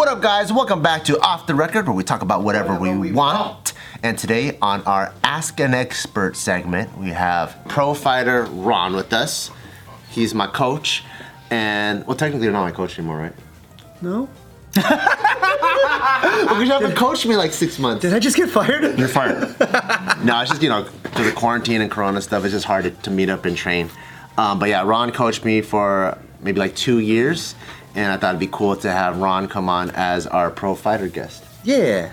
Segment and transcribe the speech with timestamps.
[0.00, 0.50] What up, guys?
[0.50, 3.74] Welcome back to Off the Record, where we talk about whatever, we, want.
[4.02, 9.50] And today, on our Ask an Expert segment, we have pro fighter Ron with us.
[10.08, 11.04] He's my coach,
[11.50, 13.32] and well, technically, you're not my coach anymore, right?
[14.00, 14.26] No?
[16.20, 18.00] Because you haven't coached me like six months.
[18.00, 18.98] Did I just get fired?
[18.98, 19.40] You're fired.
[20.24, 22.90] no, it's just you know, because of quarantine and Corona stuff, it's just hard to,
[22.90, 23.90] to meet up and train.
[24.38, 27.54] Um, but yeah, Ron coached me for maybe like two years,
[27.94, 31.08] and I thought it'd be cool to have Ron come on as our pro fighter
[31.08, 31.44] guest.
[31.64, 32.12] Yeah.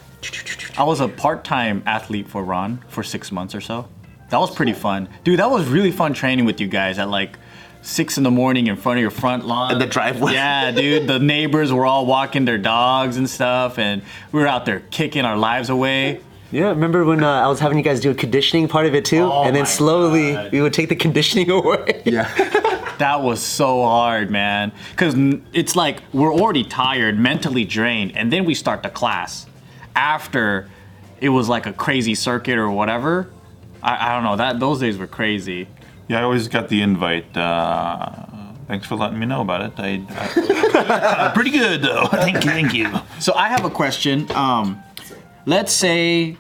[0.77, 3.88] I was a part-time athlete for Ron for six months or so.
[4.30, 5.40] That was pretty fun, dude.
[5.40, 7.38] That was really fun training with you guys at like
[7.82, 9.71] six in the morning in front of your front lawn.
[9.71, 10.34] In the driveway.
[10.34, 11.08] Yeah, dude.
[11.08, 14.02] The neighbors were all walking their dogs and stuff, and
[14.34, 16.20] we were out there kicking our lives away.
[16.52, 19.05] Yeah, remember when uh, I was having you guys do a conditioning part of it
[19.05, 19.23] too?
[19.23, 20.52] Oh and then slowly God.
[20.52, 22.02] we would take the conditioning away.
[22.05, 22.27] Yeah.
[22.97, 24.71] That was so hard, man.
[24.91, 25.15] Because
[25.53, 29.45] it's like we're already tired, mentally drained, and then we start the class.
[29.95, 30.70] After
[31.20, 33.29] it was like a crazy circuit or whatever.
[33.81, 34.35] I, I don't know.
[34.35, 35.67] That those days were crazy.
[36.07, 37.35] Yeah, I always got the invite.
[37.35, 38.26] Uh,
[38.67, 39.73] thanks for letting me know about it.
[39.77, 42.05] I, I pretty good though.
[42.11, 42.91] thank you, thank you.
[43.20, 44.29] So I have a question.
[44.32, 44.82] Um,
[45.45, 46.37] let's say,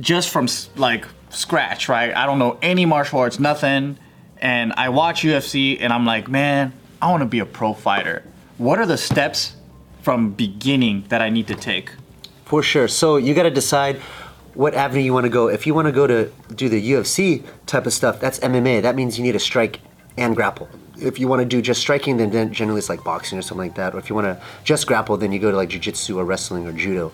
[0.00, 2.14] just from like scratch, right?
[2.14, 3.98] I don't know any martial arts, nothing,
[4.40, 8.24] and I watch UFC, and I'm like, man, I want to be a pro fighter.
[8.58, 9.54] What are the steps
[10.02, 11.92] from beginning that I need to take?
[12.44, 12.88] For sure.
[12.88, 13.96] So you got to decide
[14.54, 15.48] what avenue you want to go.
[15.48, 18.82] If you want to go to do the UFC type of stuff, that's MMA.
[18.82, 19.80] That means you need to strike
[20.16, 20.68] and grapple.
[21.00, 23.76] If you want to do just striking, then generally it's like boxing or something like
[23.76, 23.94] that.
[23.94, 26.66] Or if you want to just grapple, then you go to like jiu-jitsu or wrestling
[26.66, 27.10] or judo.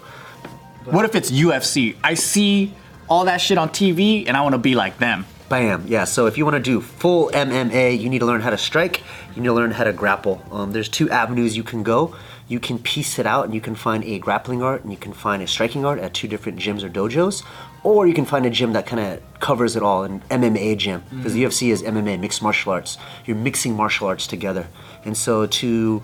[0.85, 1.97] What if it's UFC?
[2.03, 2.73] I see
[3.09, 5.27] all that shit on TV, and I want to be like them.
[5.55, 5.87] Bam.
[5.87, 6.03] Yeah.
[6.03, 9.05] So if you want to do full MMA, you need to learn how to strike.
[9.37, 10.43] You need to learn how to grapple.
[10.51, 12.17] Um, there's two avenues you can go.
[12.49, 15.13] You can piece it out, and you can find a grappling art, and you can
[15.13, 17.45] find a striking art at two different gyms or dojos,
[17.85, 21.05] or you can find a gym that kind of covers it all, an MMA gym,
[21.11, 22.99] because the UFC is MMA, mixed martial arts.
[23.25, 24.67] You're mixing martial arts together,
[25.05, 26.03] and so to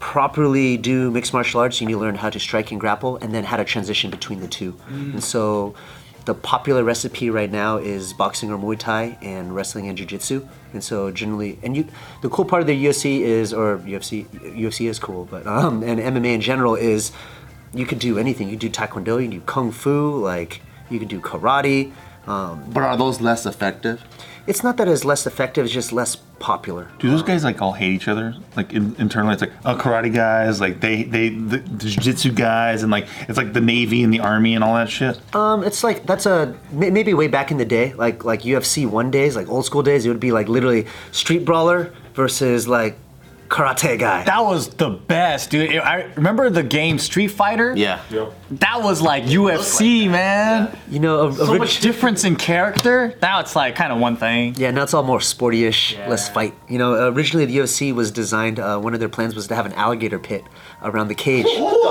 [0.00, 3.32] properly do mixed martial arts, you need to learn how to strike and grapple, and
[3.32, 4.74] then how to transition between the two.
[4.88, 5.76] And so,
[6.24, 10.46] the popular recipe right now is boxing or Muay Thai and wrestling and Jiu-Jitsu.
[10.72, 11.86] And so, generally, and you,
[12.22, 15.98] the cool part of the UFC is, or UFC, UFC is cool, but um, and
[15.98, 17.12] MMA in general is,
[17.72, 18.48] you could do anything.
[18.48, 20.60] You do Taekwondo, you can do Kung Fu, like
[20.90, 21.92] you can do karate.
[22.26, 24.02] Um, but are those less effective?
[24.50, 26.90] It's not that it's less effective; it's just less popular.
[26.98, 28.34] Do those guys like all hate each other?
[28.56, 32.82] Like in, internally, it's like oh, karate guys, like they they the, the jiu-jitsu guys,
[32.82, 35.20] and like it's like the navy and the army and all that shit.
[35.34, 38.86] Um, it's like that's a may- maybe way back in the day, like like UFC
[38.86, 40.04] one days, like old school days.
[40.04, 42.98] It would be like literally street brawler versus like
[43.50, 44.24] karate guy.
[44.24, 45.76] That was the best, dude.
[45.76, 47.74] I remember the game Street Fighter.
[47.76, 48.00] Yeah.
[48.52, 50.76] That was like UFC, man.
[50.88, 53.14] you know, a, a So rid- much difference in character.
[53.20, 54.54] Now it's like kind of one thing.
[54.56, 56.54] Yeah, now it's all more sporty-ish, less fight.
[56.68, 58.58] You know, originally the UFC was designed.
[58.60, 60.44] Uh, one of their plans was to have an alligator pit
[60.82, 61.46] around the cage.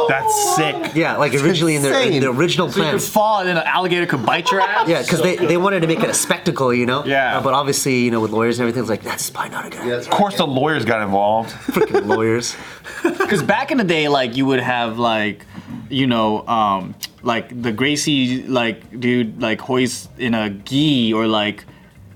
[0.07, 0.95] That's sick.
[0.95, 2.93] Yeah, like originally in their in the original So you plan.
[2.93, 4.87] could fall and then an alligator could bite your ass.
[4.87, 7.05] Yeah, because they, they wanted to make it a spectacle, you know.
[7.05, 7.37] Yeah.
[7.37, 9.69] Uh, but obviously, you know, with lawyers and everything, it's like that's probably not a
[9.69, 9.81] good.
[9.81, 9.97] idea.
[9.99, 11.49] Of course, the lawyers got involved.
[11.73, 12.55] Freaking lawyers.
[13.03, 15.45] Because back in the day, like you would have like,
[15.89, 21.63] you know, um, like the Gracie, like dude, like Royce in a gi, or like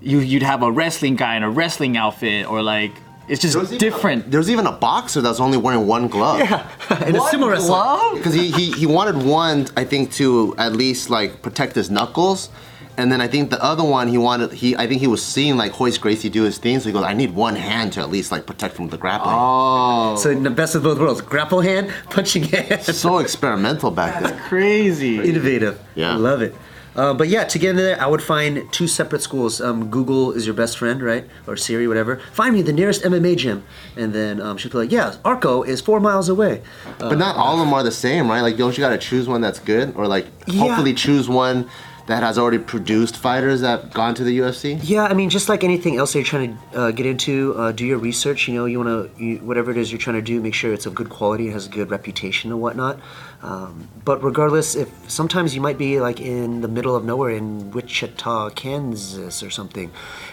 [0.02, 2.92] you you'd have a wrestling guy in a wrestling outfit, or like
[3.28, 4.30] it's just different.
[4.32, 6.40] There's even a boxer that's only wearing one glove.
[6.40, 7.56] Yeah, and it's similar.
[7.58, 8.18] glove?
[8.18, 12.50] Because he, he, he wanted one, I think, to at least like protect his knuckles.
[12.96, 15.58] And then I think the other one he wanted he I think he was seeing
[15.58, 18.12] like Royce Gracie do his thing, so he goes, I need one hand to at
[18.12, 19.34] least like protect from the grappling.
[19.36, 22.84] Oh, So in the best of both worlds: grapple hand, punching hand.
[22.84, 24.38] So experimental back then.
[24.48, 25.18] crazy.
[25.18, 25.82] Innovative.
[25.96, 26.12] Yeah.
[26.14, 26.54] I love it.
[26.96, 29.60] Uh, but yeah, to get into there, I would find two separate schools.
[29.62, 31.26] Um, Google is your best friend, right?
[31.48, 32.18] Or Siri, whatever.
[32.34, 33.64] Find me the nearest MMA gym.
[33.98, 36.62] And then um, she'd be like, yeah, Arco is four miles away.
[37.00, 38.42] But not all of them are the same, right?
[38.42, 39.96] Like don't you gotta choose one that's good?
[39.96, 40.60] Or like Yeah.
[40.68, 41.70] hopefully choose one
[42.06, 44.78] that has already produced fighters that have gone to the UFC?
[44.84, 47.72] Yeah, I mean, just like anything else that you're trying to uh, get into, uh,
[47.72, 48.48] do your research.
[48.50, 50.74] You know, you want to, you, whatever it is you're trying to do, make sure
[50.74, 53.00] it's of good quality, has a good reputation and whatnot.
[53.44, 57.72] Um, but regardless, if sometimes you might be like in the middle of nowhere in
[57.72, 59.92] Wichita, Kansas or something,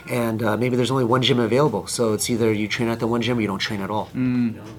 [0.09, 1.89] and uh, maybe there's only one gym available.
[1.89, 4.09] So it's either you train at the one gym or you don't train at all.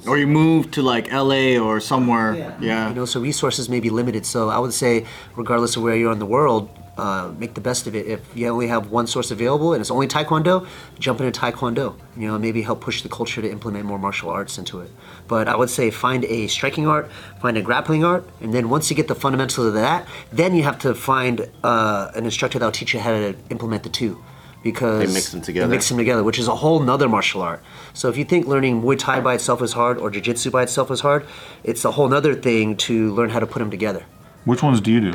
[0.07, 2.33] Or you move to like LA or somewhere.
[2.35, 2.57] Yeah.
[2.61, 2.89] Yeah.
[2.89, 4.25] You know, so resources may be limited.
[4.25, 5.05] So I would say,
[5.35, 8.05] regardless of where you are in the world, uh, make the best of it.
[8.05, 10.67] If you only have one source available and it's only Taekwondo,
[10.99, 11.95] jump into Taekwondo.
[12.17, 14.91] You know, maybe help push the culture to implement more martial arts into it.
[15.27, 17.09] But I would say find a striking art,
[17.41, 20.63] find a grappling art, and then once you get the fundamentals of that, then you
[20.63, 24.21] have to find uh, an instructor that'll teach you how to implement the two.
[24.63, 25.67] Because They mix them together.
[25.67, 27.63] Mix them together, which is a whole nother martial art.
[27.93, 30.61] So if you think learning Muay Thai by itself is hard or Jiu Jitsu by
[30.63, 31.25] itself is hard,
[31.63, 34.05] it's a whole nother thing to learn how to put them together.
[34.45, 35.13] Which ones do you do?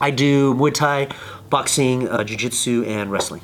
[0.00, 1.08] I do Muay Thai,
[1.50, 3.40] boxing, uh, Jiu Jitsu, and wrestling.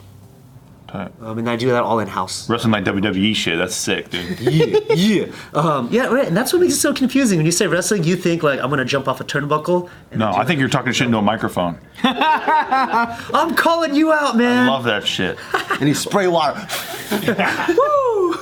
[0.86, 1.10] Tight.
[1.20, 2.48] Um, and I do that all in house.
[2.48, 3.58] Wrestling like WWE shit.
[3.58, 4.38] That's sick, dude.
[4.40, 6.06] yeah, yeah, um, yeah.
[6.06, 7.38] Right, and that's what makes it so confusing.
[7.38, 9.90] When you say wrestling, you think like I'm gonna jump off a turnbuckle.
[10.12, 11.80] and No, I think you're talking shit into a microphone.
[12.04, 14.68] I'm calling you out, man.
[14.68, 15.36] I love that shit.
[15.80, 16.64] And you spray water.
[17.76, 18.33] Woo!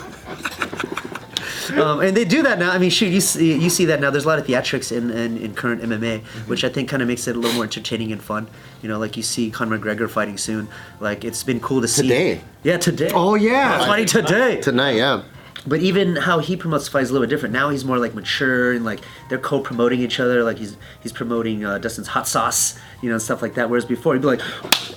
[1.79, 2.71] Um, and they do that now.
[2.71, 4.11] I mean, shoot, you see, you see that now.
[4.11, 7.09] There's a lot of theatrics in, in, in current MMA, which I think kind of
[7.09, 8.49] makes it a little more entertaining and fun.
[8.83, 10.69] You know, like you see Conor McGregor fighting soon.
[11.01, 12.03] Like it's been cool to see.
[12.03, 12.41] Today.
[12.63, 13.11] Yeah, today.
[13.15, 13.79] Oh, yeah.
[13.79, 14.61] He's fighting today.
[14.61, 15.23] Tonight, yeah.
[15.65, 17.53] But even how he promotes fights is a little bit different.
[17.53, 20.43] Now he's more like mature and like they're co-promoting each other.
[20.43, 23.71] Like he's he's promoting uh, Dustin's hot sauce, you know, and stuff like that.
[23.71, 24.41] Whereas before he'd be like,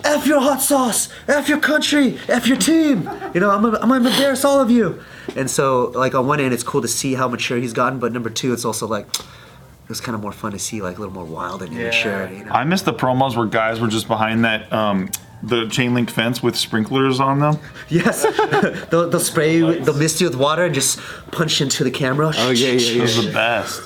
[0.03, 3.89] "F your hot sauce, F your country, F your team." You know, I'm gonna, I'm
[3.89, 5.03] gonna embarrass all of you.
[5.35, 8.11] And so like on one end, it's cool to see how mature he's gotten, but
[8.13, 10.99] number two, it's also like it was kind of more fun to see like a
[10.99, 12.29] little more wild and immature.
[12.31, 12.51] You know?
[12.51, 15.09] I miss the promos where guys were just behind that um
[15.43, 17.59] the chain link fence with sprinklers on them.
[17.89, 18.23] Yes,
[18.89, 20.99] they'll, they'll spray, you- they'll mist you with water and just
[21.31, 22.31] punch into the camera.
[22.35, 23.23] Oh yeah, yeah, It was yeah.
[23.27, 23.81] the best.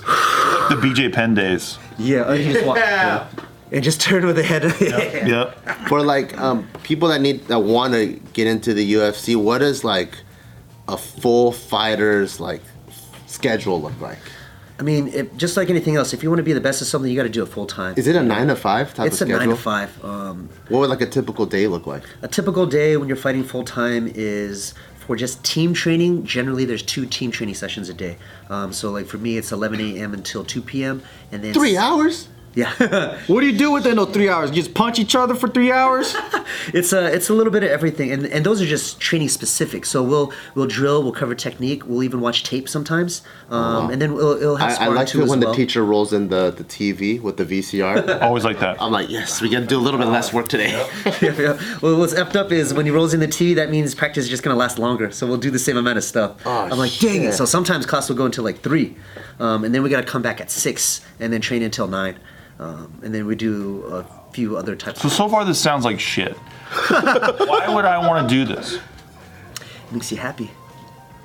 [0.69, 1.77] The BJ Penn days.
[1.97, 2.77] Yeah, and you just walk,
[3.71, 4.63] and just turn with the head.
[5.27, 5.87] Yep.
[5.89, 9.83] For like um, people that need that want to get into the UFC, what is
[9.83, 10.17] like
[10.93, 12.61] a full fighter's like
[13.27, 14.19] schedule look like?
[14.79, 16.87] I mean, if, just like anything else, if you want to be the best at
[16.87, 17.95] something, you got to do it full time.
[17.97, 19.39] Is it a nine to five type It's of a schedule?
[19.47, 20.05] nine to five.
[20.05, 22.03] Um, What would like a typical day look like?
[22.21, 24.73] a typical day when you're fighting full time is
[25.05, 26.23] for just team training.
[26.23, 28.17] Generally, there's two team training sessions a day.
[28.49, 30.13] Um, so, like for me, it's 11 a.m.
[30.13, 31.01] until 2 p.m.
[31.33, 32.29] and then Three hours?
[32.55, 34.49] Yeah, What do you do within those three hours?
[34.49, 36.15] You just punch each other for three hours?
[36.73, 39.85] it's a it's a little bit of everything, and and those are just training specific.
[39.85, 44.13] So we'll we'll drill, we'll cover technique, we'll even watch tape sometimes, um, and then
[44.13, 45.51] we'll, it'll have I, I like too it when well.
[45.51, 48.21] the teacher rolls in the, the TV with the VCR.
[48.21, 48.81] Always like that.
[48.81, 50.71] I'm like, yes, we got to do a little bit less work today.
[51.21, 51.77] yeah, yeah.
[51.81, 54.29] Well, what's effed up is when he rolls in the TV, that means practice is
[54.29, 55.11] just gonna last longer.
[55.11, 56.41] So we'll do the same amount of stuff.
[56.45, 57.33] Oh, I'm like, dang it.
[57.33, 58.95] So sometimes class will go until like three,
[59.39, 62.17] um, and then we gotta come back at six, and then train until nine,
[62.59, 65.01] um, and then we do a few other types.
[65.01, 66.35] So of so far this sounds like shit.
[66.89, 68.75] Why would I want to do this?
[68.75, 70.51] It makes you happy.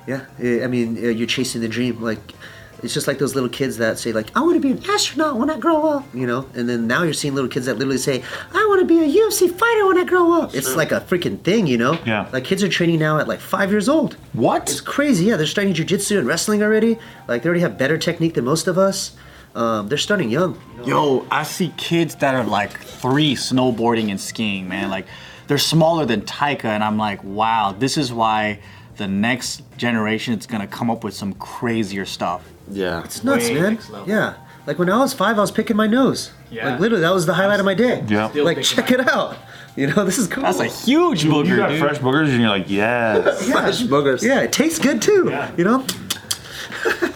[0.07, 2.01] Yeah, I I mean, uh, you're chasing the dream.
[2.01, 2.33] Like,
[2.83, 5.37] it's just like those little kids that say, like, I want to be an astronaut
[5.37, 6.47] when I grow up, you know?
[6.53, 8.23] And then now you're seeing little kids that literally say,
[8.53, 10.53] I want to be a UFC fighter when I grow up.
[10.53, 11.99] It's like a freaking thing, you know?
[12.05, 12.29] Yeah.
[12.31, 14.15] Like, kids are training now at like five years old.
[14.33, 14.69] What?
[14.69, 15.25] It's crazy.
[15.25, 16.97] Yeah, they're starting jujitsu and wrestling already.
[17.27, 19.15] Like, they already have better technique than most of us.
[19.55, 20.59] Um, they're starting young.
[20.83, 24.89] Yo, I see kids that are like three snowboarding and skiing, man.
[24.89, 25.07] Like
[25.47, 28.59] they're smaller than Taika, and I'm like, wow, this is why
[28.97, 32.43] the next generation is gonna come up with some crazier stuff.
[32.69, 33.03] Yeah.
[33.03, 33.73] It's nuts, Way man.
[33.73, 34.07] next level.
[34.09, 34.35] Yeah.
[34.67, 36.31] Like when I was five, I was picking my nose.
[36.49, 36.71] Yeah.
[36.71, 38.03] Like literally, that was the highlight of my day.
[38.07, 38.29] Yeah.
[38.29, 39.37] Still Like picking check it out.
[39.75, 40.43] You know, this is cool.
[40.43, 41.79] That's a huge booger, You got dude.
[41.79, 43.47] fresh boogers and you're like, yes.
[43.51, 44.21] Fresh boogers.
[44.23, 45.37] Yeah, it tastes good too.
[45.57, 45.85] You know.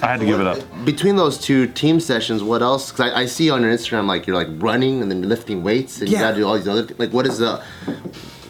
[0.01, 0.59] I had to give it up.
[0.83, 2.91] Between those two team sessions, what else?
[2.91, 6.01] Because I, I see on your Instagram like you're like running and then lifting weights
[6.01, 6.87] and you gotta do all these other.
[6.97, 7.63] Like, what is the?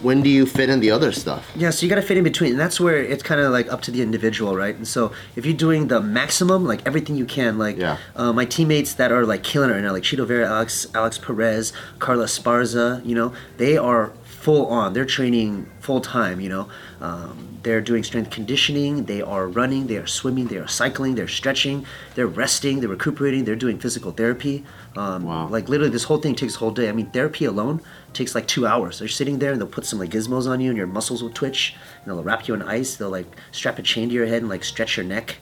[0.01, 1.51] When do you fit in the other stuff?
[1.55, 3.71] Yeah, so you got to fit in between, and that's where it's kind of like
[3.71, 4.75] up to the individual, right?
[4.75, 7.97] And so if you're doing the maximum, like everything you can, like Yeah.
[8.15, 11.17] uh, my teammates that are like killing it right now, like Chito Vera, Alex, Alex
[11.17, 14.93] Perez, Carla Esparza, you know, they are full on.
[14.93, 16.69] They're training full time, you know.
[17.01, 21.27] Um, they're doing strength conditioning, they are running, they are swimming, they are cycling, they're
[21.27, 24.63] stretching, they're resting, they're recuperating, they're doing physical therapy.
[24.95, 25.49] Um, Wow.
[25.49, 26.87] Like literally, this whole thing takes a whole day.
[26.87, 27.81] I mean, therapy alone
[28.13, 28.99] takes like two hours.
[28.99, 31.29] They're sitting there and they'll put some like gizmos on you, and your muscles will
[31.31, 31.75] twitch.
[32.03, 32.95] And they'll wrap you in ice.
[32.95, 35.37] They'll like strap a chain to your head and like stretch your neck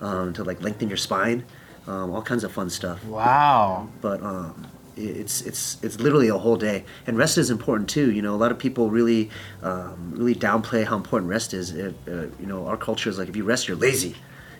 [0.00, 1.44] um, to like lengthen your spine.
[1.86, 3.02] Um, all kinds of fun stuff.
[3.06, 3.88] Wow.
[4.02, 4.66] But um,
[4.98, 6.84] it's it's it's literally a whole day.
[7.06, 8.12] And rest is important too.
[8.12, 9.30] You know, a lot of people really
[9.62, 11.74] um, really downplay how important rest is.
[11.74, 14.16] If, uh, you know, our culture is like if you rest, you're lazy.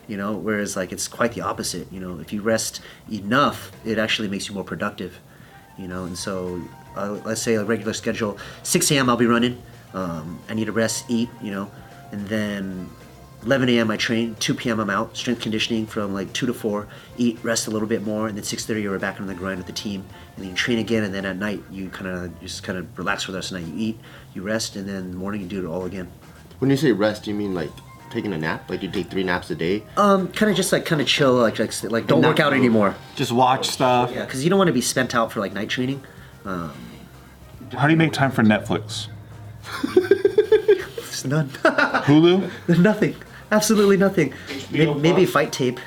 [0.06, 1.92] You know, whereas like it's quite the opposite.
[1.92, 2.80] You know, if you rest
[3.12, 5.20] enough, it actually makes you more productive.
[5.76, 6.60] You know, and so
[6.96, 9.08] uh, let's say a regular schedule, 6 a.m.
[9.08, 9.60] I'll be running.
[9.94, 11.28] Um, I need to rest, eat.
[11.42, 11.70] You know,
[12.12, 12.88] and then
[13.44, 13.90] 11 a.m.
[13.90, 14.34] I train.
[14.36, 14.80] 2 p.m.
[14.80, 15.16] I'm out.
[15.16, 16.88] Strength conditioning from like 2 to 4.
[17.18, 19.66] Eat, rest a little bit more, and then 6:30 you're back on the grind with
[19.66, 20.04] the team.
[20.36, 22.98] And then you train again, and then at night you kind of just kind of
[22.98, 23.72] relax with us, of night.
[23.72, 24.00] You eat,
[24.34, 26.10] you rest, and then the morning you do it all again.
[26.58, 27.70] When you say rest, you mean like
[28.10, 28.68] taking a nap?
[28.68, 29.84] Like you take three naps a day?
[29.96, 32.94] Um, kind of just like kind of chill, like like, like don't work out anymore.
[33.14, 34.10] Just watch stuff.
[34.12, 36.02] Yeah, because you don't want to be spent out for like night training.
[36.44, 39.08] How do you make time for Netflix?
[41.08, 41.48] It's none.
[42.06, 42.48] Hulu?
[42.68, 43.16] There's nothing.
[43.50, 44.32] Absolutely nothing.
[44.70, 45.80] Maybe, maybe fight tape.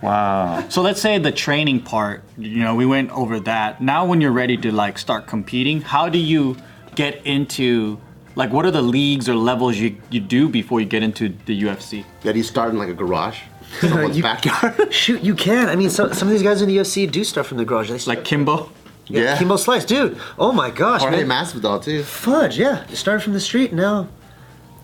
[0.00, 0.64] Wow.
[0.68, 3.80] So let's say the training part, you know, we went over that.
[3.80, 6.56] Now when you're ready to like start competing, how do you
[6.94, 7.98] get into
[8.36, 11.60] like what are the leagues or levels you, you do before you get into the
[11.64, 12.04] UFC?
[12.22, 13.40] That you start in like a garage,
[13.80, 14.92] someone's You- backyard.
[14.94, 15.68] Shoot, you can.
[15.68, 17.90] I mean, so, some of these guys in the UFC do stuff from the garage.
[17.90, 18.70] They Like Kimbo?
[19.08, 19.38] Yeah, Yeah.
[19.38, 20.18] Kimbo Slice, dude.
[20.38, 21.44] Oh my gosh, Jorge man.
[21.44, 22.02] Masvidal too.
[22.02, 22.84] Fudge, yeah.
[22.88, 23.72] You started from the street.
[23.72, 24.08] Now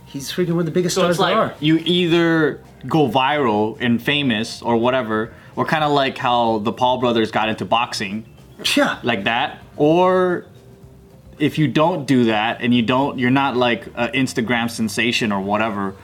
[0.07, 1.55] he's freaking one of the biggest So stars it's like there are.
[1.61, 6.99] you either go viral and famous or whatever, or kind of like how the Paul
[6.99, 8.25] brothers got into boxing,
[8.77, 8.99] Yeah.
[9.03, 10.45] like that, or
[11.39, 15.41] if you don't do that and you don't, you're not like an Instagram sensation or
[15.41, 15.95] whatever.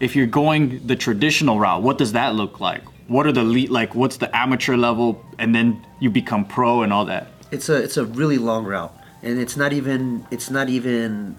[0.00, 2.82] If you're going the traditional route, what does that look like?
[3.08, 3.94] What are the le- like?
[3.94, 7.28] What's the amateur level, and then you become pro and all that?
[7.50, 8.94] It's a it's a really long route.
[9.22, 11.36] And it's not even it's not even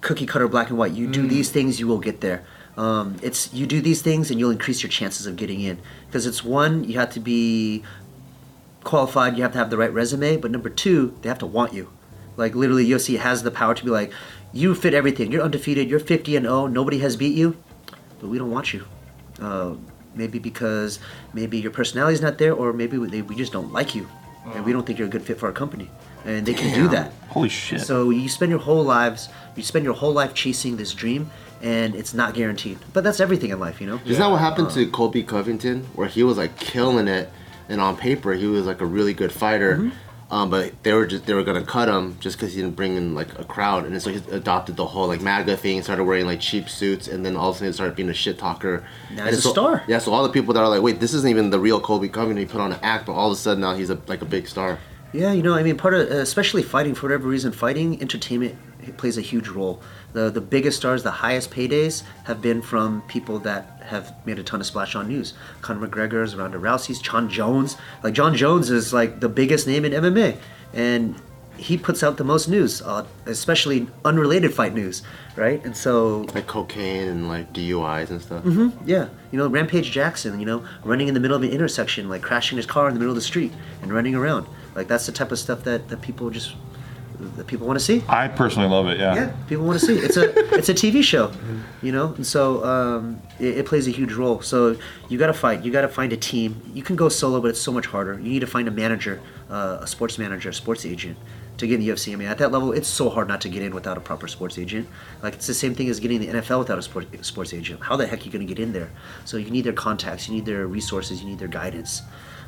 [0.00, 0.92] cookie cutter black and white.
[0.92, 2.44] You do these things you will get there.
[2.76, 5.78] Um, it's you do these things and you'll increase your chances of getting in.
[6.06, 7.82] Because it's one you have to be
[8.84, 11.72] qualified you have to have the right resume but number two they have to want
[11.72, 11.90] you.
[12.36, 14.12] Like literally UFC has the power to be like
[14.52, 15.32] you fit everything.
[15.32, 15.88] You're undefeated.
[15.88, 17.56] You're 50 and 0 nobody has beat you
[18.20, 18.84] but we don't want you.
[19.40, 19.74] Uh,
[20.14, 20.98] maybe because
[21.32, 24.06] maybe your personality is not there or maybe we, we just don't like you
[24.44, 25.90] and we don't think you're a good fit for our company.
[26.24, 27.12] And they can do that.
[27.30, 27.80] Holy shit.
[27.80, 31.30] so you spend your whole lives you spend your whole life chasing this dream
[31.60, 32.78] and it's not guaranteed.
[32.92, 34.00] But that's everything in life you know?
[34.04, 37.30] Isn't that what happened to Colby Covington, where he was like killing it,
[37.68, 39.90] and on paper he was like a really good fighter, Mm-hmm.
[40.32, 42.96] Um, but they were just they were gonna cut him just because he didn't bring
[42.96, 46.24] in like a crowd, and so he adopted the whole like MAGA thing, started wearing
[46.24, 48.82] like cheap suits, and then all of a sudden started being a shit talker.
[49.14, 49.84] Now And he's a star.
[49.86, 52.08] Yeah, so all the people that are like, wait, this isn't even the real Colby
[52.08, 52.38] Covington.
[52.38, 54.24] He put on an act, but all of a sudden now he's a like a
[54.24, 54.78] big star.
[55.12, 58.56] Yeah, you know, I mean, part of, uh, especially fighting for whatever reason, fighting entertainment
[58.96, 59.80] plays a huge role.
[60.12, 64.42] The the biggest stars, the highest paydays, have been from people that have made a
[64.42, 65.34] ton of splash on news.
[65.60, 67.76] Conor McGregor's, Ronda Rousey's, Jon Jones.
[68.02, 70.36] Like Jon Jones is like the biggest name in MMA,
[70.72, 71.16] and
[71.56, 75.02] he puts out the most news, uh, especially unrelated fight news,
[75.36, 75.64] right?
[75.64, 78.42] And so Like cocaine and like DUIs and stuff.
[78.44, 82.08] Mm-hmm, yeah, you know, Rampage Jackson, you know, running in the middle of an intersection,
[82.08, 84.46] like crashing his car in the middle of the street and running around.
[84.74, 86.54] Like that's the type of stuff that, that people just
[87.36, 88.02] that people want to see.
[88.08, 88.98] I personally love it.
[88.98, 89.14] Yeah.
[89.14, 89.94] Yeah, people want to see.
[89.94, 91.32] It's a it's a TV show,
[91.82, 94.40] you know, and so um, it, it plays a huge role.
[94.42, 94.76] So
[95.08, 95.64] you got to fight.
[95.64, 96.60] You got to find a team.
[96.74, 98.14] You can go solo, but it's so much harder.
[98.14, 101.16] You need to find a manager, uh, a sports manager, a sports agent
[101.58, 102.12] to get in the UFC.
[102.12, 104.26] I mean, at that level, it's so hard not to get in without a proper
[104.26, 104.88] sports agent.
[105.22, 107.80] Like it's the same thing as getting the NFL without a sport, sports agent.
[107.82, 108.90] How the heck are you going to get in there?
[109.24, 112.02] So you need their contacts, you need their resources, you need their guidance.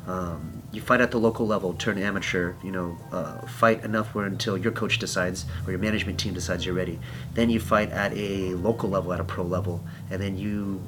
[0.07, 4.25] Um, you fight at the local level, turn amateur, you know, uh, fight enough where
[4.25, 6.99] until your coach decides or your management team decides you're ready.
[7.33, 10.81] Then you fight at a local level, at a pro level, and then you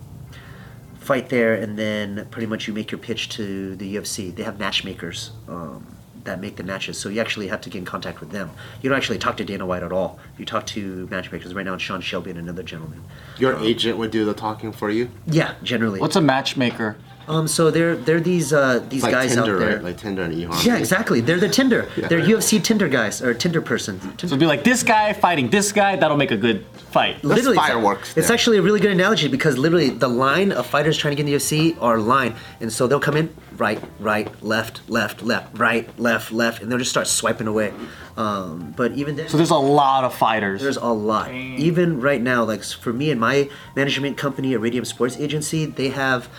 [1.00, 4.36] fight there, and then pretty much you make your pitch to the UFC.
[4.36, 5.88] They have matchmakers um,
[6.25, 8.51] that make the matches, so you actually have to get in contact with them.
[8.81, 10.19] You don't actually talk to Dana White at all.
[10.38, 11.53] You talk to matchmakers.
[11.53, 13.03] Right now, it's Sean Shelby and another gentleman.
[13.39, 15.09] Your agent would do the talking for you.
[15.25, 16.01] Yeah, generally.
[16.01, 16.97] What's a matchmaker?
[17.27, 17.48] Um?
[17.48, 19.75] So they're they're these uh, these like guys Tinder, out there.
[19.75, 19.84] right?
[19.84, 20.65] Like Tinder and eHarmony.
[20.65, 21.19] Yeah, exactly.
[21.22, 21.89] They're the Tinder.
[21.98, 22.07] yeah.
[22.07, 24.00] They're UFC Tinder guys or Tinder person.
[24.17, 25.96] So it'd be like this guy fighting this guy.
[25.98, 27.22] That'll make a good fight.
[27.24, 28.34] That's it's- fireworks It's then.
[28.36, 31.31] actually a really good analogy because literally the line of fighters trying to get in
[31.34, 35.88] the UFC are line, and so they'll come in right, right, left, left, left, right,
[36.00, 37.74] left, left, and they'll just start swiping away.
[38.15, 40.62] Um, but even then, So there's a lot of fighters.
[40.62, 41.31] there's a lot.
[41.34, 46.29] Even right now, like for me and my management company, Iridium Sports Agency, they have,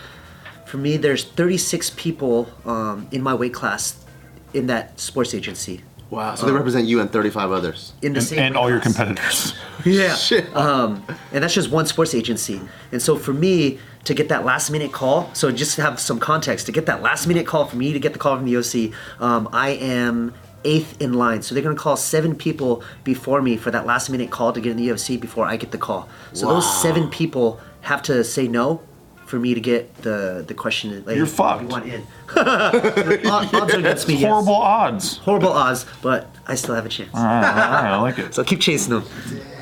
[0.68, 4.04] for me, there's 36 people um, in my weight class
[4.52, 5.82] in that sports agency.
[6.10, 6.34] Wow.
[6.34, 7.92] So they represent you and 35 others.
[8.00, 9.54] In the And, same and weight all your competitors.
[9.84, 10.16] Yeah.
[10.16, 10.54] Shit.
[10.56, 12.60] Um, and that's just one sports agency.
[12.90, 16.18] And so for me to get that last minute call, so just to have some
[16.18, 18.56] context, to get that last minute call for me to get the call from the
[18.56, 20.34] OC, um, I am
[20.64, 21.42] eighth in line.
[21.42, 24.60] So they're going to call seven people before me for that last minute call to
[24.60, 26.08] get in the UFC before I get the call.
[26.32, 28.82] So those seven people have to say no
[29.28, 31.04] for me to get the the question.
[31.04, 31.62] Like, You're fucked.
[31.62, 32.02] you want in.
[32.36, 34.14] Odd- odds are against me.
[34.14, 34.30] yes.
[34.30, 35.16] Horrible odds.
[35.18, 37.10] Horrible odds, but I still have a chance.
[37.14, 38.34] All right, all right, I like it.
[38.34, 39.04] So keep chasing them.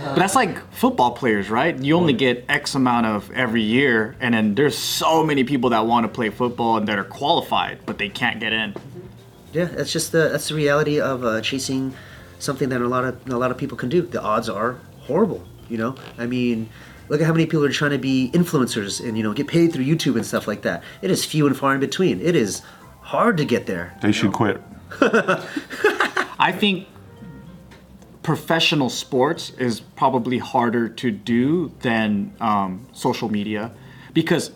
[0.04, 1.76] But that's like football players, right?
[1.76, 5.84] You only get X amount of every year, and then there's so many people that
[5.86, 8.74] want to play football and that are qualified, but they can't get in.
[9.52, 11.94] Yeah, that's just the that's the reality of uh, chasing
[12.38, 14.02] something that a lot of a lot of people can do.
[14.02, 15.42] The odds are horrible.
[15.68, 16.68] You know, I mean,
[17.08, 19.72] look at how many people are trying to be influencers and you know get paid
[19.72, 20.82] through YouTube and stuff like that.
[21.02, 22.20] It is few and far in between.
[22.20, 22.62] It is
[23.00, 23.96] hard to get there.
[24.02, 24.60] They should quit.
[25.00, 26.88] I think
[28.22, 33.70] professional sports is probably harder to do than um, social media
[34.12, 34.50] because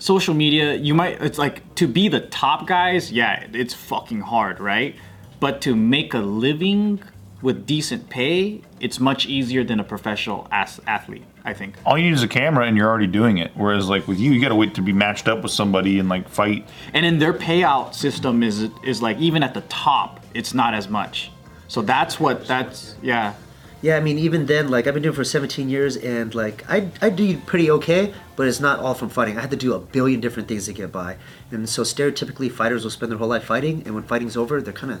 [0.00, 4.58] social media you might it's like to be the top guys yeah it's fucking hard
[4.58, 4.96] right
[5.38, 7.00] but to make a living
[7.42, 12.04] with decent pay it's much easier than a professional as- athlete i think All you
[12.04, 13.50] need is a camera, and you're already doing it.
[13.54, 16.28] Whereas, like with you, you gotta wait to be matched up with somebody and like
[16.28, 16.68] fight.
[16.94, 20.88] and then their payout system is is like even at the top it's not as
[20.88, 21.30] much
[21.68, 23.34] so that's what that's yeah
[23.82, 26.62] Yeah, I mean, even then, like I've been doing it for 17 years, and like
[26.70, 29.34] I I do pretty okay, but it's not all from fighting.
[29.38, 31.16] I had to do a billion different things to get by,
[31.50, 34.72] and so stereotypically, fighters will spend their whole life fighting, and when fighting's over, they're
[34.82, 35.00] kind of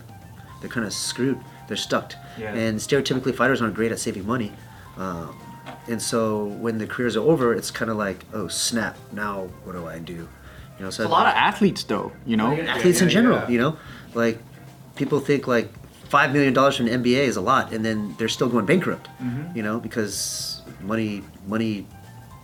[0.60, 1.38] they're kind of screwed.
[1.68, 2.14] They're stuck.
[2.38, 2.54] Yeah.
[2.54, 4.52] And stereotypically, fighters aren't great at saving money.
[4.96, 5.38] Um,
[5.88, 8.96] and so when the careers are over, it's kind of like, oh snap!
[9.12, 10.28] Now what do I do?
[10.78, 13.48] You know, so a lot of athletes though you know athletes in general.
[13.50, 13.76] You know,
[14.14, 14.38] like
[14.96, 15.68] people think like
[16.08, 19.08] five million dollars from the NBA is a lot, and then they're still going bankrupt.
[19.54, 21.86] You know, because money money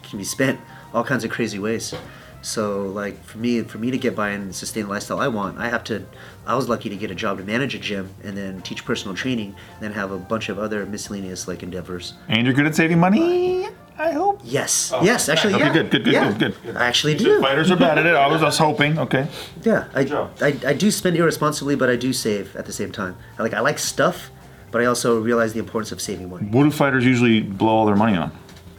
[0.03, 0.61] can be spent
[0.95, 1.95] all kinds of crazy ways.
[2.43, 5.59] So like for me, for me to get by and sustain the lifestyle I want,
[5.59, 6.07] I have to.
[6.49, 9.15] I was lucky to get a job to manage a gym and then teach personal
[9.15, 12.15] training, and then have a bunch of other miscellaneous like endeavors.
[12.27, 13.69] And you're good at saving money.
[13.99, 14.41] I hope.
[14.45, 16.33] Yes, yes, actually, Okay, yeah, good, good, good, yeah.
[16.33, 16.77] good, good.
[16.77, 17.41] I actually do.
[17.43, 18.15] Fighters are bad at it.
[18.15, 18.99] I was just hoping.
[18.99, 19.27] Okay.
[19.63, 20.31] Yeah, I, job.
[20.41, 23.17] I, I do spend irresponsibly, but I do save at the same time.
[23.39, 24.31] I like I like stuff,
[24.71, 26.47] but I also realize the importance of saving money.
[26.47, 28.31] What do fighters usually blow all their money on?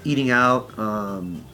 [0.05, 1.45] Eating out, um,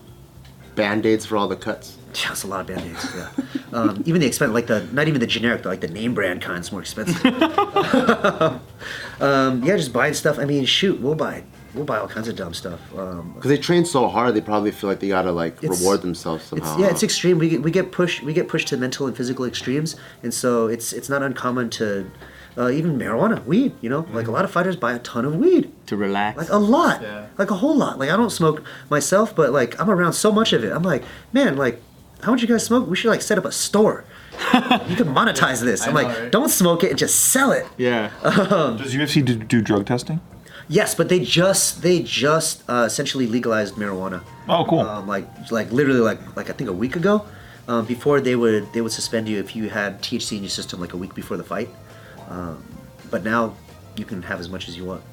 [0.75, 1.97] Band-aids for all the cuts.
[2.23, 3.13] Yeah, it's a lot of band-aids.
[3.15, 3.29] Yeah,
[3.73, 6.41] um, even the expensive, like the not even the generic, but like the name brand
[6.41, 7.23] kind's more expensive.
[9.19, 10.39] um, yeah, just buying stuff.
[10.39, 11.43] I mean, shoot, we'll buy
[11.73, 12.79] we'll buy all kinds of dumb stuff.
[12.97, 16.45] Um, Because they train so hard, they probably feel like they gotta like reward themselves
[16.45, 16.71] somehow.
[16.73, 17.37] It's, yeah, it's extreme.
[17.37, 20.67] We get, we get pushed we get pushed to mental and physical extremes, and so
[20.67, 22.09] it's it's not uncommon to
[22.57, 23.73] uh, even marijuana, weed.
[23.81, 25.69] You know, like a lot of fighters buy a ton of weed.
[25.87, 27.27] to relax like a lot Yeah.
[27.37, 30.51] like a whole lot like i don't smoke myself but like i'm around so much
[30.51, 31.79] of it i'm like man like
[32.23, 32.87] how much you guys smoke?
[32.87, 34.05] We should like set up a store.
[34.89, 35.87] You can monetize this.
[35.87, 36.31] I'm know, like right?
[36.31, 37.65] don't smoke it and just sell it.
[37.77, 38.11] Yeah.
[38.23, 40.19] Does UFC do, do drug testing?
[40.67, 44.23] yes but they just they just uh, essentially legalized marijuana.
[44.49, 44.79] Oh, cool.
[44.79, 47.25] um, like like literally like like i think a week ago.
[47.67, 50.79] Um, before they would they would suspend you if you had thc in your system
[50.79, 51.69] like a week before the fight.
[52.29, 52.63] Um,
[53.11, 53.55] but now
[53.95, 55.03] you can have as much as you want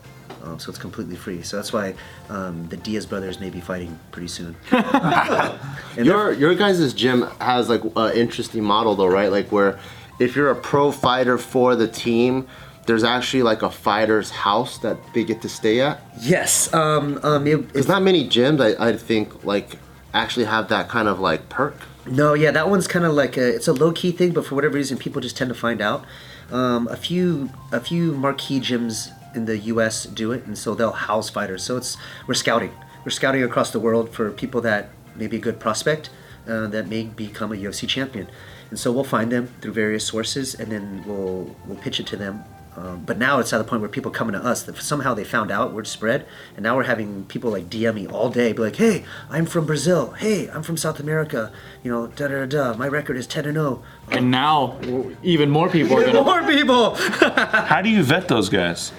[0.42, 1.94] um, so it's completely free so that's why
[2.28, 4.54] um, the diaz brothers may be fighting pretty soon
[5.96, 9.30] Your your guys' gym has like an interesting model though, right?
[9.30, 9.78] Like where
[10.18, 12.46] if you're a pro fighter for the team,
[12.86, 16.00] there's actually like a fighter's house that they get to stay at.
[16.20, 19.78] yes um, um, it, There's not many gyms I, I think like
[20.14, 21.76] actually have that kind of like perk.
[22.04, 24.56] No, yeah, that one's kind of like a, it's a low key thing, but for
[24.56, 26.04] whatever reason, people just tend to find out.
[26.50, 30.04] Um, a few a few marquee gyms in the U.S.
[30.04, 31.62] do it, and so they'll house fighters.
[31.62, 32.72] So it's we're scouting,
[33.04, 36.10] we're scouting across the world for people that may be a good prospect
[36.46, 38.28] uh, that may become a UFC champion,
[38.70, 42.16] and so we'll find them through various sources, and then we'll we'll pitch it to
[42.16, 42.44] them.
[42.74, 45.24] Um, but now it's at the point where people coming to us that somehow they
[45.24, 48.62] found out word spread, and now we're having people like DM me all day, be
[48.62, 50.12] like, "Hey, I'm from Brazil.
[50.12, 51.52] Hey, I'm from South America.
[51.82, 52.74] You know, da da da.
[52.74, 54.18] My record is ten and oh." zero.
[54.18, 54.78] and now
[55.22, 56.94] even more people are gonna More people
[57.72, 58.90] How do you vet those guys?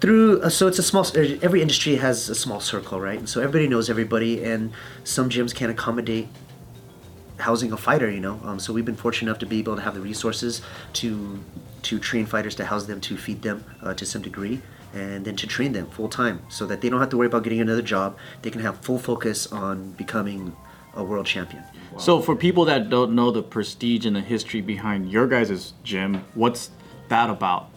[0.00, 0.42] through.
[0.42, 1.06] Uh, so it's a small.
[1.06, 3.18] uh, Every industry has a small circle, right?
[3.18, 4.72] And so everybody knows everybody, and
[5.04, 6.28] some gyms can't accommodate
[7.38, 8.10] housing a fighter.
[8.10, 10.60] You know, um, so we've been fortunate enough to be able to have the resources
[10.94, 11.42] to
[11.82, 14.62] to train fighters, to house them, to feed them uh, to some degree.
[14.94, 17.42] And then to train them full time so that they don't have to worry about
[17.42, 18.16] getting another job.
[18.40, 20.56] They can have full focus on becoming
[20.94, 21.62] a world champion.
[21.98, 26.24] So for people that don't know the prestige and the history behind your guys' gym,
[26.34, 26.70] what's
[27.08, 27.70] that about?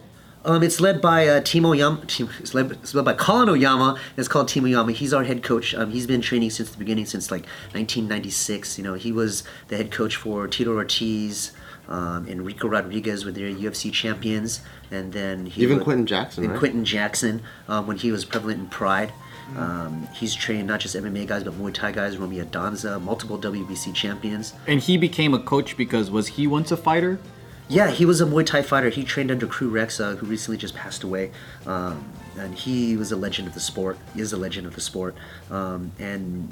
[0.45, 2.01] Um, it's led by uh, Team Oyama.
[2.03, 3.99] It's led, it's led by Colin Oyama.
[4.15, 4.93] It's called Team Oyama.
[4.93, 5.75] He's our head coach.
[5.75, 8.77] Um, he's been training since the beginning, since like 1996.
[8.77, 11.51] You know, he was the head coach for Tito Ortiz,
[11.89, 16.43] um, and Ricco Rodriguez, with their UFC champions, and then he Even wa- Quinton Jackson,
[16.43, 16.59] and right?
[16.59, 19.11] Quinton Jackson um, when he was prevalent in Pride.
[19.57, 23.93] Um, he's trained not just MMA guys, but Muay Thai guys, Romie Adanza, multiple WBC
[23.95, 24.53] champions.
[24.67, 27.19] And he became a coach because was he once a fighter?
[27.67, 28.89] Yeah, he was a Muay Thai fighter.
[28.89, 31.31] He trained under Crew Rex, uh, who recently just passed away.
[31.65, 33.97] Um, and he was a legend of the sport.
[34.13, 35.15] He is a legend of the sport.
[35.51, 36.51] Um, and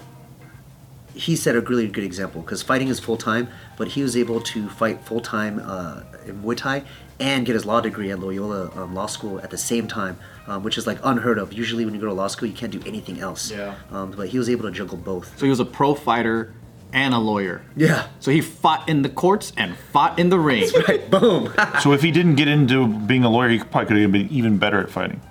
[1.14, 4.42] he set a really good example because fighting is full time, but he was able
[4.42, 6.84] to fight full time uh, in Muay Thai
[7.20, 10.64] and get his law degree at Loyola um, Law School at the same time, um,
[10.64, 11.54] which is like unheard of.
[11.54, 13.52] Usually, when you go to law school, you can't do anything else.
[13.52, 13.76] Yeah.
[13.92, 15.38] Um, but he was able to juggle both.
[15.40, 16.54] So he was a pro fighter
[16.94, 17.64] and a lawyer.
[17.76, 18.08] Yeah.
[18.20, 20.70] So he fought in the courts and fought in the ring.
[20.88, 21.10] Right.
[21.12, 21.54] Boom.
[21.82, 24.58] So if he didn't get into being a lawyer, he probably could have been even
[24.58, 25.22] better at fighting.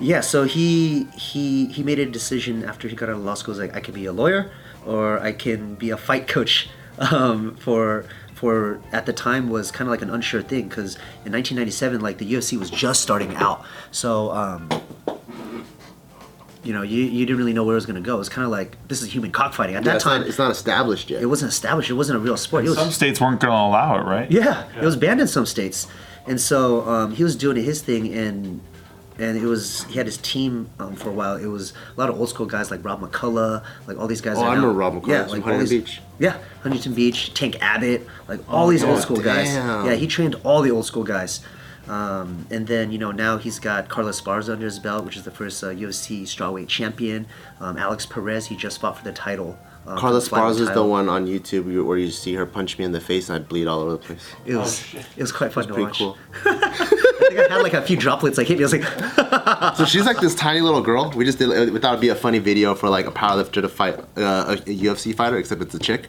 [0.00, 3.54] Yeah, so he he he made a decision after he got out of law school.
[3.54, 4.50] He's like, I could be a lawyer,
[4.86, 6.68] or I can be a fight coach.
[7.00, 11.30] Um, for for at the time was kind of like an unsure thing because in
[11.30, 13.64] 1997, like the UFC was just starting out.
[13.92, 14.68] So um,
[16.64, 18.16] you know, you, you didn't really know where it was gonna go.
[18.16, 19.76] It was kind of like this is human cockfighting.
[19.76, 21.22] At Yeah, that it's, time, not, it's not established yet.
[21.22, 21.88] it wasn't established.
[21.88, 22.64] It wasn't a real sport.
[22.64, 24.28] It was Some states weren't going to allow it, right?
[24.28, 25.86] yeah, it was banned in some states,
[26.26, 28.60] and so um, he was doing his thing, and
[29.18, 31.36] and it was he had his team um, for a while.
[31.36, 34.36] It was a lot of old school guys like Rob McCullough, like all these guys.
[34.38, 36.00] Oh, I now- remember Rob McCullough Yeah, like Huntington these, Beach.
[36.18, 39.54] Yeah, Huntington Beach, Tank Abbott, like all these old yeah, school guys.
[39.54, 41.40] Yeah, he trained all the old school guys.
[41.88, 45.24] Um, and then you know now he's got Carla Esparza under his belt, which is
[45.24, 47.26] the first uh, UFC strawweight champion.
[47.60, 49.58] Um, Alex Perez, he just fought for the title.
[49.84, 52.44] For Carla the flyweight Sparza is the one on YouTube where- where you see her
[52.46, 54.20] punch me in the face and I bleed all over the place.
[54.46, 54.84] It was
[55.16, 55.98] it was quite fun to Pretty watch.
[55.98, 56.16] cool.
[56.44, 58.64] I think I had like a few droplets like hit me.
[58.64, 61.10] I was like, So she's like this tiny little girl.
[61.16, 61.48] We just did.
[61.72, 64.52] We thought it'd be a funny video for like a powerlifter to fight uh, a,
[64.52, 66.08] a UFC fighter, except it's a chick.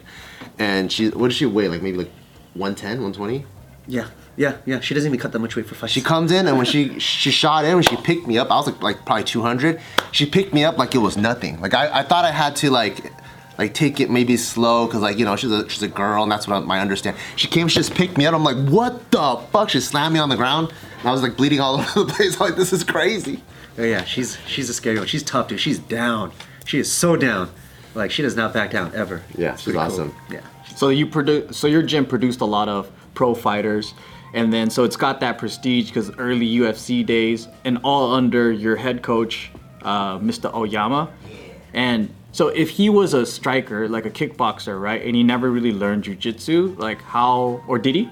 [0.58, 1.68] And she, what does she weigh?
[1.68, 2.10] Like maybe like
[2.54, 3.44] 110, 120.
[3.86, 4.80] yeah, yeah, yeah.
[4.80, 5.92] She doesn't even cut that much weight for fights.
[5.92, 8.56] She comes in and when she she shot in, when she picked me up, I
[8.56, 9.80] was like like probably 200.
[10.12, 11.60] She picked me up like it was nothing.
[11.60, 13.12] Like I, I thought I had to like
[13.60, 16.32] like take it maybe slow because like you know she's a she's a girl and
[16.32, 17.16] that's what I, my understand.
[17.36, 18.34] She came, she just picked me up.
[18.34, 19.68] I'm like, what the fuck?
[19.70, 20.72] She slammed me on the ground.
[21.00, 22.34] And I was like bleeding all over the place.
[22.40, 23.42] I'm like this is crazy.
[23.78, 25.06] Oh, yeah, she's she's a scary one.
[25.06, 25.60] She's tough, dude.
[25.60, 26.32] She's down.
[26.64, 27.50] She is so down.
[27.94, 29.22] Like she does not back down ever.
[29.36, 29.86] Yeah, It's she's pretty cool.
[29.86, 30.14] awesome.
[30.30, 30.40] Yeah.
[30.76, 31.56] So you produce.
[31.56, 33.92] So your gym produced a lot of pro fighters,
[34.34, 38.76] and then so it's got that prestige because early UFC days, and all under your
[38.76, 39.50] head coach,
[39.82, 40.52] uh, Mr.
[40.54, 41.10] Oyama,
[41.74, 45.72] and so if he was a striker, like a kickboxer, right, and he never really
[45.72, 48.08] learned jujitsu, like how or did he?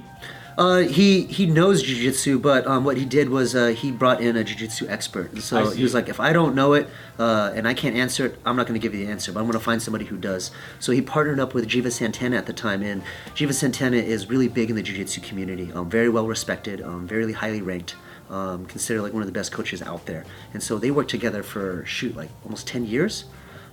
[0.58, 4.36] Uh, he he knows jujitsu, but um, what he did was uh, he brought in
[4.36, 5.30] a jujitsu expert.
[5.30, 8.26] And so he was like, if I don't know it uh, and I can't answer
[8.26, 10.06] it, I'm not going to give you the answer, but I'm going to find somebody
[10.06, 10.50] who does.
[10.80, 13.04] So he partnered up with Giva Santana at the time, and
[13.36, 17.32] Giva Santana is really big in the jujitsu community, um, very well respected, um, very
[17.32, 17.94] highly ranked.
[18.28, 21.42] Um, considered like one of the best coaches out there, and so they worked together
[21.42, 23.24] for shoot like almost ten years,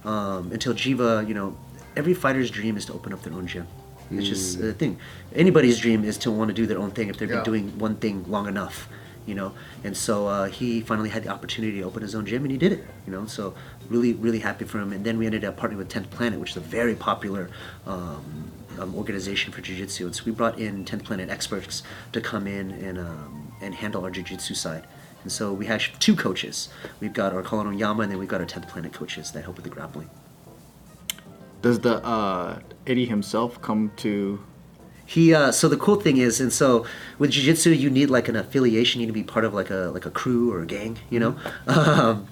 [0.05, 1.57] um, until Giva, you know,
[1.95, 3.67] every fighter's dream is to open up their own gym.
[4.11, 4.99] It's just the thing.
[5.33, 7.37] Anybody's dream is to want to do their own thing if they've Yeah.
[7.37, 8.87] been doing one thing long enough,
[9.25, 9.53] you know.
[9.83, 12.57] And so uh, he finally had the opportunity to open his own gym, and he
[12.57, 13.25] did it, you know.
[13.25, 13.55] So
[13.89, 14.93] really, really happy for him.
[14.93, 17.49] And then we ended up partnering with Tenth Planet, which is a very popular
[17.87, 20.05] um, um, organization for jiu-jitsu.
[20.05, 24.03] And so we brought in Tenth Planet experts to come in and um, and handle
[24.03, 24.85] our jiu-jitsu side.
[25.25, 26.69] And so we have two coaches.
[26.99, 29.55] We've got our Colin Oyama, and then we've got our Tenth Planet coaches that help
[29.55, 30.07] with the grappling.
[31.63, 34.39] Does the uh, Eddie himself come to?
[35.07, 36.85] He uh, so the cool thing is, and so
[37.17, 39.01] with jiu-jitsu, you need like an affiliation.
[39.01, 41.19] You need to be part of like a like a crew or a gang, you
[41.19, 41.35] know.
[41.65, 42.27] Um,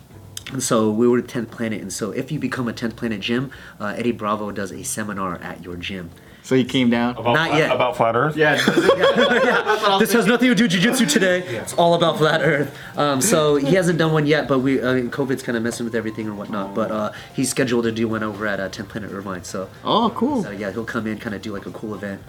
[0.51, 3.21] and so we were at 10th Planet, and so if you become a 10th Planet
[3.21, 6.11] gym, uh, Eddie Bravo does a seminar at your gym.
[6.43, 7.15] So he came down.
[7.15, 7.71] About, Not yet.
[7.71, 8.35] About flat Earth?
[8.35, 8.55] Yeah.
[9.97, 11.39] this has nothing to do with jiu-jitsu today.
[11.39, 12.77] It's all about flat Earth.
[12.97, 15.95] Um, so he hasn't done one yet, but we uh, COVID's kind of messing with
[15.95, 16.75] everything and whatnot.
[16.75, 19.45] But uh, he's scheduled to do one over at uh, 10th Planet Irvine.
[19.45, 20.45] So oh, cool.
[20.45, 22.21] uh, yeah, he'll come in, kind of do like a cool event,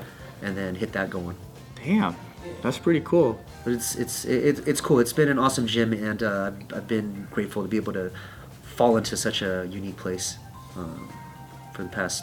[0.42, 1.36] and then hit that going.
[1.84, 2.14] Damn,
[2.62, 3.40] that's pretty cool.
[3.64, 5.00] But it's it's it, it's cool.
[5.00, 8.12] It's been an awesome gym, and uh, I've been grateful to be able to
[8.62, 10.38] fall into such a unique place
[10.76, 11.12] um,
[11.74, 12.22] for the past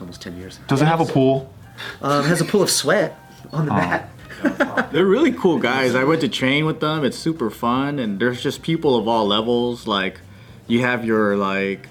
[0.00, 0.58] almost ten years.
[0.68, 1.52] Does it have a pool?
[2.00, 3.18] Um, it has a pool of sweat
[3.52, 4.10] on the mat.
[4.92, 5.94] They're really cool guys.
[5.94, 7.04] I went to train with them.
[7.04, 9.86] It's super fun, and there's just people of all levels.
[9.86, 10.20] Like,
[10.66, 11.88] you have your like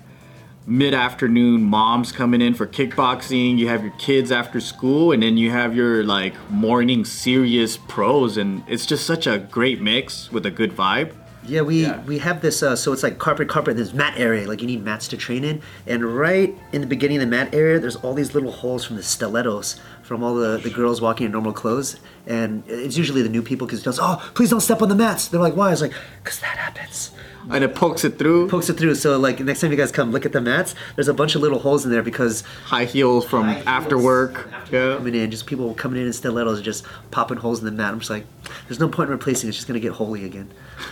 [0.68, 3.58] mid-afternoon moms coming in for kickboxing.
[3.58, 8.38] You have your kids after school, and then you have your like morning serious pros,
[8.38, 11.14] and it's just such a great mix with a good vibe.
[11.48, 12.02] Yeah, we Yeah.
[12.04, 12.62] we have this.
[12.64, 13.76] Uh, so it's like carpet, carpet.
[13.76, 14.48] There's mat area.
[14.48, 15.62] Like you need mats to train in.
[15.88, 18.96] And right in the beginning of the mat area, there's all these little holes from
[18.98, 21.98] the stilettos from all the, the girls walking in normal clothes.
[22.28, 24.96] And it's usually the new people because it goes, oh, please don't step on the
[24.96, 25.28] mats.
[25.28, 25.72] They're like, why?
[25.72, 27.12] It's like, because that happens.
[27.48, 28.50] And it pokes it through.
[28.50, 28.96] Pokes it through.
[28.96, 31.42] So like next time you guys come look at the mats, there's a bunch of
[31.42, 34.50] little holes in there because High heels from after work.
[34.72, 34.96] Yeah.
[34.98, 37.94] coming in, just people coming in in stilettos, just popping holes in the mat.
[37.94, 38.26] I'm just like,
[38.68, 39.48] there's no point in replacing.
[39.48, 39.50] it.
[39.50, 40.50] It's just gonna get holy again.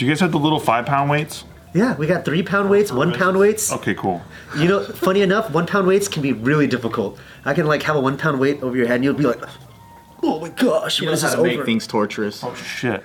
[0.00, 1.44] Do you guys have the little five pound weights?
[1.74, 3.70] Yeah, we got three pound weights, one pound weights.
[3.70, 4.22] Okay, cool.
[4.56, 7.18] You know, funny enough, one pound weights can be really difficult.
[7.44, 9.42] I can like have a one pound weight over your head, and you'll be like,
[10.22, 12.42] "Oh my gosh, He when knows is how this to over?" make things torturous.
[12.42, 13.04] Oh shit.